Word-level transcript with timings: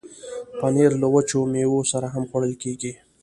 پنېر 0.59 0.91
له 1.01 1.07
وچو 1.13 1.39
میوو 1.53 1.79
سره 1.91 2.07
هم 2.13 2.23
خوړل 2.29 2.53
کېږي. 2.63 2.93